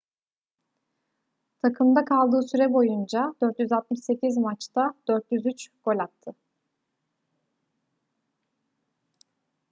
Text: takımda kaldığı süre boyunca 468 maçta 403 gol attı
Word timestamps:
takımda 1.61 2.05
kaldığı 2.05 2.41
süre 2.47 2.73
boyunca 2.73 3.33
468 3.41 4.37
maçta 4.37 4.93
403 5.07 5.67
gol 5.83 5.99
attı 5.99 6.35